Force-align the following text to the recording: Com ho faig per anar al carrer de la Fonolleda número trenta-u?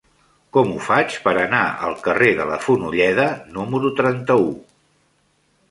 Com 0.55 0.71
ho 0.71 0.77
faig 0.85 1.17
per 1.25 1.33
anar 1.41 1.59
al 1.89 1.93
carrer 2.07 2.31
de 2.41 2.49
la 2.53 2.59
Fonolleda 2.65 3.29
número 3.59 3.95
trenta-u? 4.03 4.53